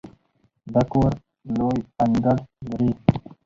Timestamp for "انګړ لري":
2.03-2.91